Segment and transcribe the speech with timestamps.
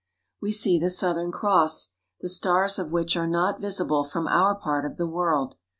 [0.41, 1.89] We see the Southern Cross,
[2.21, 5.57] the stars of which are not visible from our part of the world.